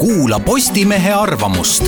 kuula 0.00 0.40
Postimehe 0.40 1.12
arvamust. 1.12 1.84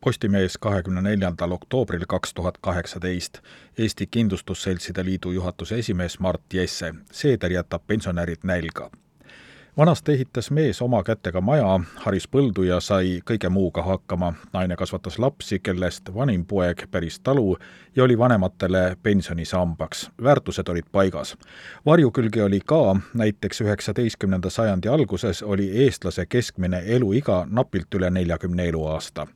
Postimees 0.00 0.58
kahekümne 0.58 1.02
neljandal 1.02 1.50
oktoobril 1.50 2.04
kaks 2.08 2.34
tuhat 2.34 2.58
kaheksateist. 2.60 3.38
Eesti 3.78 4.06
Kindlustusseltside 4.06 5.04
Liidu 5.04 5.30
juhatuse 5.30 5.78
esimees 5.78 6.18
Mart 6.18 6.54
Jesse. 6.54 6.94
Seeder 7.12 7.52
jätab 7.52 7.82
pensionärid 7.86 8.38
nälga 8.44 8.90
vanasti 9.76 10.12
ehitas 10.12 10.50
mees 10.50 10.82
oma 10.82 11.02
kätega 11.02 11.40
maja, 11.40 11.80
haris 12.04 12.26
põldu 12.28 12.64
ja 12.66 12.80
sai 12.80 13.20
kõige 13.30 13.48
muuga 13.48 13.82
hakkama. 13.82 14.32
naine 14.52 14.76
kasvatas 14.76 15.18
lapsi, 15.18 15.58
kellest 15.58 16.14
vanim 16.14 16.44
poeg 16.44 16.84
päris 16.90 17.20
talu 17.20 17.56
ja 17.96 18.04
oli 18.04 18.18
vanematele 18.18 18.96
pensionisambaks. 19.02 20.10
väärtused 20.22 20.68
olid 20.68 20.84
paigas. 20.92 21.36
varjukülgi 21.86 22.40
oli 22.40 22.60
ka, 22.66 22.96
näiteks 23.14 23.60
üheksateistkümnenda 23.60 24.50
sajandi 24.50 24.88
alguses 24.88 25.42
oli 25.42 25.84
eestlase 25.84 26.26
keskmine 26.26 26.82
eluiga 26.86 27.46
napilt 27.50 27.94
üle 27.94 28.10
neljakümne 28.10 28.68
eluaasta 28.68 29.26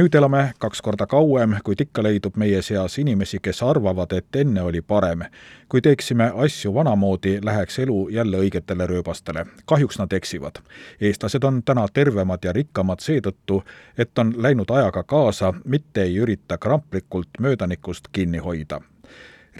nüüd 0.00 0.14
elame 0.14 0.52
kaks 0.58 0.80
korda 0.82 1.06
kauem, 1.10 1.56
kuid 1.64 1.80
ikka 1.82 2.02
leidub 2.02 2.36
meie 2.38 2.62
seas 2.62 2.98
inimesi, 3.02 3.40
kes 3.42 3.62
arvavad, 3.66 4.12
et 4.16 4.36
enne 4.36 4.62
oli 4.62 4.82
parem. 4.82 5.24
kui 5.68 5.80
teeksime 5.80 6.32
asju 6.34 6.74
vanamoodi, 6.74 7.38
läheks 7.46 7.78
elu 7.78 8.08
jälle 8.08 8.38
õigetele 8.38 8.86
rööbastele. 8.86 9.46
Kahjuks 9.70 9.98
nad 9.98 10.12
eksivad. 10.12 10.60
eestlased 11.00 11.44
on 11.44 11.62
täna 11.62 11.86
tervemad 11.88 12.44
ja 12.44 12.52
rikkamad 12.52 13.00
seetõttu, 13.00 13.62
et 13.98 14.18
on 14.18 14.34
läinud 14.36 14.70
ajaga 14.70 15.02
kaasa, 15.02 15.54
mitte 15.64 16.02
ei 16.02 16.18
ürita 16.18 16.58
kramplikult 16.58 17.38
möödanikust 17.38 18.10
kinni 18.12 18.38
hoida 18.38 18.80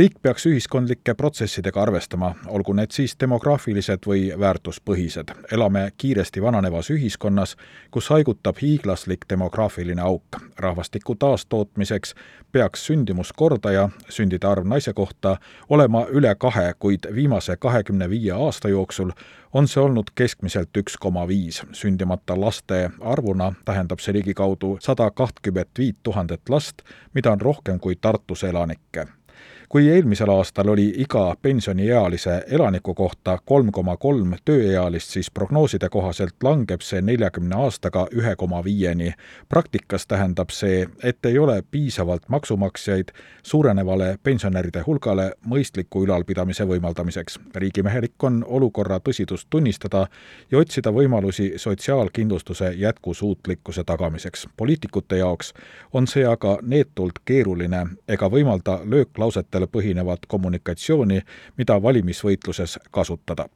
riik 0.01 0.15
peaks 0.23 0.47
ühiskondlike 0.49 1.13
protsessidega 1.15 1.83
arvestama, 1.83 2.31
olgu 2.49 2.73
need 2.73 2.95
siis 2.97 3.13
demograafilised 3.21 4.07
või 4.09 4.31
väärtuspõhised. 4.41 5.33
elame 5.53 5.83
kiiresti 5.97 6.43
vananevas 6.43 6.89
ühiskonnas, 6.91 7.57
kus 7.91 8.09
haigutab 8.09 8.57
hiiglaslik 8.63 9.27
demograafiline 9.31 10.03
auk. 10.03 10.41
rahvastiku 10.57 11.15
taastootmiseks 11.15 12.15
peaks 12.53 12.87
sündimuskordaja, 12.87 13.89
sündide 14.09 14.47
arv 14.47 14.65
naise 14.65 14.93
kohta, 14.93 15.37
olema 15.69 16.07
üle 16.07 16.35
kahe, 16.35 16.75
kuid 16.79 17.15
viimase 17.15 17.57
kahekümne 17.57 18.11
viie 18.11 18.33
aasta 18.33 18.69
jooksul 18.69 19.13
on 19.53 19.69
see 19.69 19.83
olnud 19.83 20.15
keskmiselt 20.15 20.77
üks 20.77 20.97
koma 20.97 21.29
viis. 21.29 21.63
sündimata 21.73 22.41
laste 22.41 22.91
arvuna 23.01 23.53
tähendab 23.65 23.99
see 24.01 24.15
ligikaudu 24.15 24.77
sada 24.81 25.11
kahtkümmet 25.11 25.69
viit 25.79 25.97
tuhandet 26.03 26.49
last, 26.49 26.83
mida 27.15 27.33
on 27.33 27.41
rohkem 27.41 27.81
kui 27.81 27.97
Tartus 27.97 28.45
elanikke 28.45 29.07
kui 29.71 29.89
eelmisel 29.89 30.31
aastal 30.31 30.69
oli 30.69 30.89
iga 30.99 31.37
pensioniealise 31.43 32.43
elaniku 32.51 32.95
kohta 32.95 33.39
kolm 33.45 33.69
koma 33.73 33.97
kolm 33.97 34.33
tööealist, 34.45 35.13
siis 35.15 35.31
prognooside 35.31 35.89
kohaselt 35.89 36.43
langeb 36.43 36.83
see 36.83 36.99
neljakümne 37.07 37.55
aastaga 37.55 38.09
ühe 38.11 38.35
koma 38.37 38.65
viieni. 38.65 39.13
praktikas 39.49 40.07
tähendab 40.07 40.51
see, 40.51 40.89
et 41.03 41.27
ei 41.27 41.39
ole 41.39 41.63
piisavalt 41.71 42.29
maksumaksjaid 42.29 43.13
suurenevale 43.43 44.19
pensionäride 44.23 44.83
hulgale 44.87 45.33
mõistliku 45.47 46.03
ülalpidamise 46.05 46.67
võimaldamiseks. 46.67 47.39
riigimehelik 47.55 48.25
on 48.25 48.45
olukorra 48.49 48.99
tõsidust 48.99 49.47
tunnistada 49.51 50.07
ja 50.51 50.59
otsida 50.59 50.91
võimalusi 50.91 51.53
sotsiaalkindlustuse 51.57 52.73
jätkusuutlikkuse 52.77 53.85
tagamiseks. 53.85 54.49
poliitikute 54.57 55.17
jaoks 55.17 55.55
on 55.93 56.07
see 56.07 56.27
aga 56.27 56.59
neetult 56.63 57.23
keeruline 57.25 57.87
ega 58.09 58.27
võimalda 58.31 58.81
lööklausetele 58.85 59.60
andmetele 59.61 59.67
põhinevat 59.69 60.27
kommunikatsiooni, 60.29 61.23
mida 61.59 61.81
valimisvõitluses 61.83 62.79
kasutada. 62.91 63.49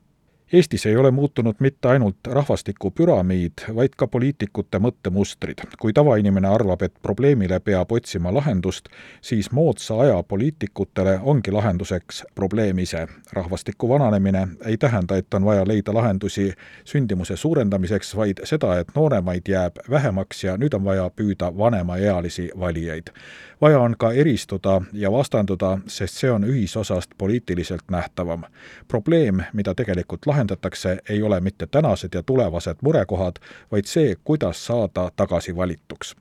Eestis 0.54 0.86
ei 0.86 0.96
ole 0.96 1.10
muutunud 1.10 1.54
mitte 1.58 1.88
ainult 1.88 2.16
rahvastikupüramiid, 2.26 3.52
vaid 3.74 3.96
ka 3.96 4.06
poliitikute 4.06 4.78
mõttemustrid. 4.78 5.64
kui 5.78 5.92
tavainimene 5.92 6.48
arvab, 6.48 6.82
et 6.82 6.94
probleemile 7.02 7.58
peab 7.60 7.92
otsima 7.92 8.34
lahendust, 8.34 8.86
siis 9.20 9.50
moodsa 9.52 9.98
aja 10.00 10.22
poliitikutele 10.22 11.18
ongi 11.22 11.50
lahenduseks 11.50 12.22
probleem 12.34 12.78
ise. 12.78 13.06
rahvastiku 13.32 13.88
vananemine 13.88 14.48
ei 14.66 14.76
tähenda, 14.76 15.16
et 15.16 15.34
on 15.34 15.44
vaja 15.44 15.66
leida 15.66 15.94
lahendusi 15.94 16.52
sündimuse 16.84 17.36
suurendamiseks, 17.36 18.16
vaid 18.16 18.44
seda, 18.44 18.78
et 18.78 18.94
nooremaid 18.94 19.48
jääb 19.48 19.82
vähemaks 19.90 20.44
ja 20.44 20.56
nüüd 20.56 20.74
on 20.74 20.84
vaja 20.84 21.10
püüda 21.10 21.50
vanemaealisi 21.58 22.50
valijaid 22.58 23.10
vaja 23.64 23.80
on 23.80 23.94
ka 23.98 24.12
eristuda 24.12 24.82
ja 24.92 25.12
vastanduda, 25.12 25.78
sest 25.86 26.18
see 26.20 26.30
on 26.30 26.44
ühisosast 26.44 27.10
poliitiliselt 27.18 27.84
nähtavam. 27.90 28.42
probleem, 28.88 29.40
mida 29.52 29.74
tegelikult 29.74 30.26
lahendatakse, 30.26 30.43
ei 31.08 31.22
ole 31.22 31.40
mitte 31.40 31.66
tänased 31.66 32.14
ja 32.14 32.22
tulevased 32.22 32.76
murekohad, 32.82 33.36
vaid 33.72 33.84
see, 33.84 34.16
kuidas 34.24 34.66
saada 34.66 35.10
tagasi 35.16 35.56
valituks 35.56 36.16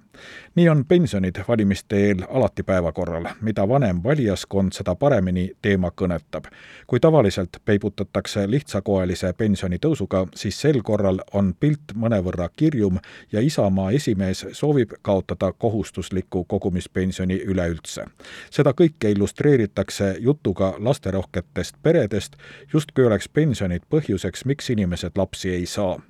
nii 0.56 0.70
on 0.70 0.86
pensionid 0.86 1.36
valimiste 1.48 1.98
eel 2.08 2.26
alati 2.30 2.64
päevakorral, 2.64 3.26
mida 3.42 3.68
vanem 3.70 4.02
valijaskond, 4.04 4.72
seda 4.72 4.96
paremini 4.96 5.52
teema 5.62 5.92
kõnetab. 6.02 6.46
kui 6.88 7.00
tavaliselt 7.00 7.58
peibutatakse 7.66 8.52
lihtsakoelise 8.52 9.34
pensionitõusuga, 9.34 10.28
siis 10.36 10.62
sel 10.62 10.82
korral 10.84 11.20
on 11.34 11.54
pilt 11.60 11.94
mõnevõrra 11.96 12.50
kirjum 12.56 13.00
ja 13.32 13.42
Isamaa 13.42 13.92
esimees 13.92 14.46
soovib 14.52 14.92
kaotada 15.02 15.52
kohustusliku 15.52 16.44
kogumispensioni 16.44 17.42
üleüldse. 17.46 18.06
seda 18.50 18.74
kõike 18.74 19.12
illustreeritakse 19.12 20.16
jutuga 20.20 20.74
lasterohketest 20.80 21.76
peredest, 21.82 22.36
justkui 22.74 23.06
oleks 23.06 23.30
pensionid 23.30 23.82
põhjuseks, 23.90 24.46
miks 24.46 24.70
inimesed 24.70 25.12
lapsi 25.16 25.50
ei 25.50 25.66
saa. 25.66 26.02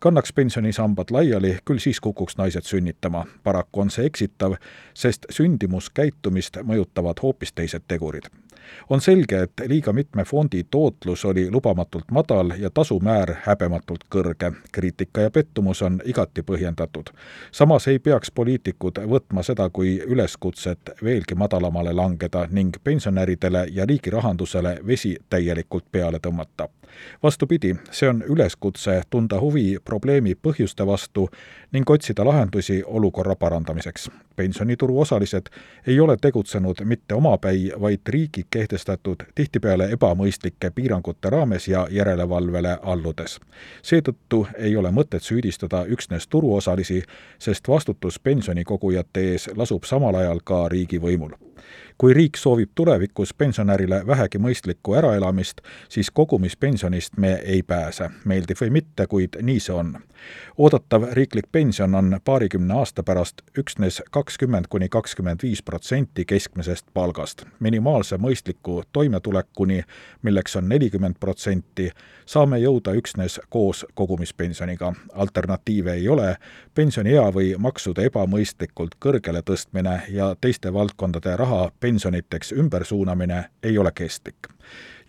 kannaks 0.00 0.32
pensionisambad 0.32 1.10
laiali, 1.10 1.58
küll 1.64 1.78
siis 1.78 2.00
kukuks 2.00 2.36
naised 2.36 2.62
sünnitama 2.62 3.26
paraku 3.52 3.80
on 3.80 3.90
see 3.90 4.06
eksitav, 4.06 4.54
sest 4.94 5.26
sündimuskäitumist 5.30 6.56
mõjutavad 6.64 7.20
hoopis 7.22 7.52
teised 7.52 7.84
tegurid. 7.88 8.30
on 8.90 9.00
selge, 9.00 9.42
et 9.42 9.62
liiga 9.66 9.92
mitme 9.92 10.24
fondi 10.24 10.64
tootlus 10.70 11.24
oli 11.24 11.50
lubamatult 11.50 12.10
madal 12.10 12.52
ja 12.58 12.70
tasumäär 12.70 13.34
häbematult 13.44 14.04
kõrge. 14.14 14.52
kriitika 14.72 15.20
ja 15.20 15.30
pettumus 15.30 15.82
on 15.82 16.00
igati 16.04 16.42
põhjendatud. 16.42 17.10
samas 17.52 17.88
ei 17.88 17.98
peaks 17.98 18.30
poliitikud 18.30 18.98
võtma 18.98 19.42
seda 19.42 19.70
kui 19.70 20.02
üleskutset 20.06 20.90
veelgi 21.04 21.34
madalamale 21.34 21.92
langeda 21.92 22.46
ning 22.50 22.76
pensionäridele 22.84 23.66
ja 23.70 23.86
riigi 23.86 24.10
rahandusele 24.10 24.78
vesi 24.86 25.16
täielikult 25.30 25.84
peale 25.92 26.18
tõmmata 26.18 26.68
vastupidi, 27.22 27.76
see 27.90 28.08
on 28.08 28.24
üleskutse 28.28 29.02
tunda 29.10 29.40
huvi 29.40 29.78
probleemi 29.84 30.34
põhjuste 30.34 30.86
vastu 30.86 31.28
ning 31.72 31.90
otsida 31.90 32.24
lahendusi 32.24 32.82
olukorra 32.86 33.36
parandamiseks. 33.36 34.10
pensionituru 34.36 35.00
osalised 35.00 35.46
ei 35.86 36.00
ole 36.00 36.16
tegutsenud 36.20 36.74
mitte 36.84 37.14
omapäi, 37.14 37.72
vaid 37.80 38.00
riigi 38.08 38.46
kehtestatud 38.50 39.16
tihtipeale 39.34 39.90
ebamõistlike 39.92 40.70
piirangute 40.70 41.30
raames 41.30 41.68
ja 41.68 41.86
järelevalvele 41.90 42.78
alludes. 42.82 43.40
seetõttu 43.82 44.46
ei 44.58 44.76
ole 44.76 44.90
mõtet 44.90 45.22
süüdistada 45.22 45.84
üksnes 45.86 46.28
turuosalisi, 46.28 47.02
sest 47.38 47.68
vastutus 47.68 48.18
pensionikogujate 48.18 49.20
ees 49.20 49.50
lasub 49.56 49.84
samal 49.84 50.14
ajal 50.14 50.40
ka 50.44 50.68
riigivõimul 50.68 51.32
kui 51.98 52.14
riik 52.14 52.36
soovib 52.36 52.70
tulevikus 52.74 53.34
pensionärile 53.34 54.02
vähegi 54.06 54.38
mõistlikku 54.42 54.96
äraelamist, 54.98 55.60
siis 55.88 56.10
kogumispensionist 56.82 57.16
me 57.16 57.32
ei 57.44 57.62
pääse, 57.62 58.10
meeldib 58.24 58.58
või 58.60 58.70
mitte, 58.70 59.06
kuid 59.06 59.36
nii 59.42 59.60
see 59.60 59.74
on. 59.74 59.98
oodatav 60.58 61.04
riiklik 61.12 61.46
pension 61.52 61.94
on 61.94 62.20
paarikümne 62.24 62.74
aasta 62.74 63.02
pärast 63.02 63.42
üksnes 63.58 64.02
kakskümmend 64.10 64.66
kuni 64.68 64.88
kakskümmend 64.88 65.42
viis 65.42 65.62
protsenti 65.62 66.24
keskmisest 66.24 66.86
palgast. 66.94 67.44
minimaalse 67.60 68.16
mõistliku 68.16 68.82
toimetulekuni, 68.92 69.82
milleks 70.22 70.56
on 70.56 70.68
nelikümmend 70.68 71.14
protsenti, 71.20 71.90
saame 72.26 72.58
jõuda 72.58 72.94
üksnes 72.94 73.40
koos 73.48 73.86
kogumispensioniga. 73.94 74.92
alternatiive 75.14 75.92
ei 75.92 76.08
ole, 76.08 76.36
pensioniea 76.74 77.30
või 77.32 77.54
maksude 77.58 78.04
ebamõistlikult 78.04 78.94
kõrgele 78.98 79.42
tõstmine 79.42 80.02
ja 80.08 80.34
teiste 80.40 80.72
valdkondade 80.72 81.36
raha 81.36 81.70
pensioniteks 81.80 82.52
ümbersuunamine 82.52 83.44
ei 83.62 83.78
ole 83.78 83.92
kestlik. 83.94 84.48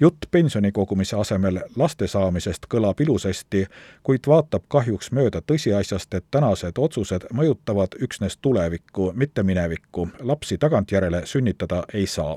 Jutt 0.03 0.25
pensioni 0.31 0.71
kogumise 0.71 1.15
asemel 1.15 1.59
laste 1.75 2.07
saamisest 2.07 2.65
kõlab 2.73 2.99
ilusasti, 3.01 3.61
kuid 4.03 4.27
vaatab 4.27 4.65
kahjuks 4.67 5.13
mööda 5.15 5.39
tõsiasjast, 5.51 6.11
et 6.17 6.25
tänased 6.31 6.77
otsused 6.77 7.29
mõjutavad 7.33 7.95
üksnes 8.03 8.35
tulevikku, 8.37 9.11
mitte 9.15 9.43
minevikku. 9.43 10.09
lapsi 10.19 10.57
tagantjärele 10.57 11.21
sünnitada 11.25 11.83
ei 11.93 12.07
saa 12.07 12.35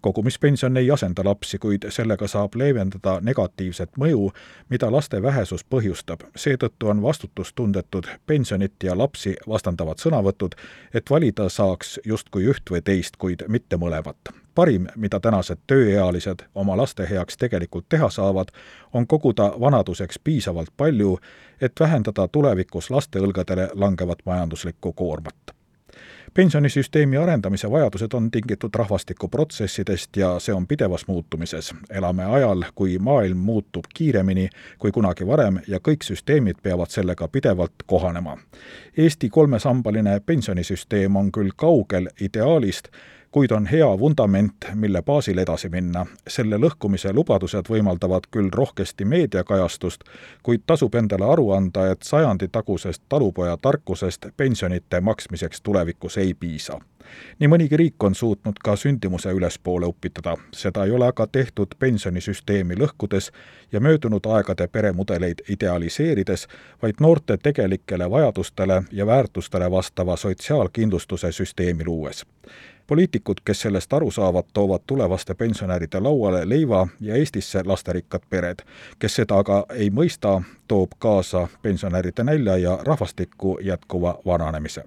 kogumispension 0.00 0.76
ei 0.76 0.90
asenda 0.90 1.24
lapsi, 1.24 1.58
kuid 1.58 1.86
sellega 1.88 2.28
saab 2.28 2.54
leevendada 2.54 3.18
negatiivset 3.20 3.96
mõju, 3.98 4.30
mida 4.68 4.92
laste 4.92 5.22
vähesus 5.22 5.64
põhjustab. 5.64 6.20
seetõttu 6.36 6.88
on 6.88 7.02
vastutustundetud 7.02 8.06
pensionit 8.26 8.82
ja 8.82 8.98
lapsi 8.98 9.36
vastandavad 9.48 9.98
sõnavõtud, 9.98 10.54
et 10.94 11.10
valida 11.10 11.48
saaks 11.48 12.00
justkui 12.04 12.44
üht 12.44 12.70
või 12.70 12.82
teist, 12.82 13.16
kuid 13.16 13.44
mitte 13.48 13.76
mõlemat 13.76 14.16
parim, 14.54 14.86
mida 14.96 15.20
tänased 15.20 15.58
tööealised 15.66 16.44
oma 16.54 16.76
laste 16.76 17.06
heaks 17.10 17.36
tegelikult 17.36 17.88
teha 17.88 18.10
saavad, 18.10 18.52
on 18.92 19.06
koguda 19.06 19.52
vanaduseks 19.60 20.18
piisavalt 20.24 20.70
palju, 20.76 21.18
et 21.60 21.80
vähendada 21.80 22.28
tulevikus 22.28 22.90
laste 22.90 23.18
õlgadele 23.18 23.70
langevat 23.74 24.18
majanduslikku 24.26 24.92
koormat 24.92 25.61
pensionisüsteemi 26.34 27.16
arendamise 27.16 27.70
vajadused 27.70 28.12
on 28.14 28.30
tingitud 28.30 28.70
rahvastikuprotsessidest 28.74 30.16
ja 30.16 30.38
see 30.38 30.54
on 30.54 30.66
pidevas 30.66 31.06
muutumises. 31.06 31.74
elame 31.90 32.24
ajal, 32.24 32.64
kui 32.74 32.98
maailm 32.98 33.38
muutub 33.38 33.84
kiiremini 33.94 34.48
kui 34.78 34.92
kunagi 34.92 35.26
varem 35.26 35.58
ja 35.68 35.78
kõik 35.78 36.02
süsteemid 36.02 36.56
peavad 36.62 36.90
sellega 36.90 37.28
pidevalt 37.28 37.72
kohanema. 37.86 38.38
Eesti 38.96 39.28
kolmesambaline 39.28 40.20
pensionisüsteem 40.20 41.16
on 41.16 41.32
küll 41.32 41.50
kaugel 41.56 42.08
ideaalist, 42.20 42.88
kuid 43.32 43.50
on 43.50 43.66
hea 43.66 43.98
vundament, 43.98 44.54
mille 44.74 45.02
baasil 45.02 45.38
edasi 45.38 45.68
minna. 45.68 46.06
selle 46.28 46.56
lõhkumise 46.56 47.12
lubadused 47.12 47.68
võimaldavad 47.68 48.28
küll 48.30 48.50
rohkesti 48.52 49.04
meediakajastust, 49.04 50.04
kuid 50.42 50.62
tasub 50.66 50.94
endale 50.94 51.24
aru 51.24 51.50
anda, 51.50 51.90
et 51.90 52.02
sajanditagusest 52.02 53.02
talupoja 53.08 53.56
tarkusest 53.56 54.26
pensionite 54.36 55.00
maksmiseks 55.00 55.60
tulevikus 55.60 56.18
ei 56.18 56.34
piisa. 56.34 56.78
Nii 57.38 57.48
mõnigi 57.48 57.76
riik 57.76 58.04
on 58.04 58.14
suutnud 58.14 58.60
ka 58.64 58.76
sündimuse 58.76 59.32
ülespoole 59.32 59.86
upitada, 59.86 60.36
seda 60.54 60.84
ei 60.84 60.90
ole 60.90 61.08
aga 61.08 61.26
tehtud 61.26 61.74
pensionisüsteemi 61.78 62.76
lõhkudes 62.78 63.30
ja 63.72 63.80
möödunud 63.80 64.26
aegade 64.26 64.68
peremudeleid 64.68 65.42
idealiseerides, 65.48 66.46
vaid 66.82 67.00
noorte 67.00 67.36
tegelikele 67.36 68.10
vajadustele 68.10 68.82
ja 68.92 69.06
väärtustele 69.06 69.70
vastava 69.70 70.16
sotsiaalkindlustuse 70.16 71.32
süsteemi 71.32 71.84
luues 71.84 72.24
poliitikud, 72.86 73.36
kes 73.44 73.60
sellest 73.60 73.92
aru 73.92 74.10
saavad, 74.10 74.44
toovad 74.52 74.80
tulevaste 74.86 75.34
pensionäride 75.34 76.00
lauale 76.00 76.48
leiva 76.48 76.86
ja 77.00 77.14
Eestisse 77.14 77.62
lasterikkad 77.64 78.22
pered. 78.30 78.58
kes 78.98 79.14
seda 79.14 79.38
aga 79.38 79.64
ei 79.70 79.90
mõista, 79.90 80.42
toob 80.68 80.90
kaasa 80.98 81.48
pensionäride 81.62 82.24
nälja 82.24 82.56
ja 82.56 82.78
rahvastiku 82.82 83.58
jätkuva 83.62 84.18
vananemise 84.26 84.84